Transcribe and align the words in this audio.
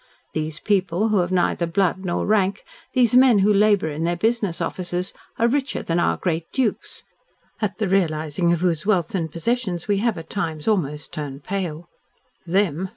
These 0.33 0.59
people 0.61 1.09
who 1.09 1.19
have 1.19 1.31
neither 1.31 1.67
blood 1.67 2.03
nor 2.05 2.25
rank, 2.25 2.63
these 2.93 3.13
men 3.13 3.37
who 3.45 3.53
labour 3.53 3.87
in 3.91 4.03
their 4.03 4.15
business 4.15 4.59
offices, 4.59 5.13
are 5.37 5.47
richer 5.47 5.83
than 5.83 5.99
our 5.99 6.17
great 6.17 6.51
dukes, 6.51 7.03
at 7.61 7.77
the 7.77 7.87
realising 7.87 8.51
of 8.51 8.61
whose 8.61 8.83
wealth 8.83 9.13
and 9.13 9.31
possessions 9.31 9.87
we 9.87 9.97
have 9.99 10.17
at 10.17 10.27
times 10.31 10.67
almost 10.67 11.13
turned 11.13 11.43
pale. 11.43 11.87
"Them!" 12.47 12.89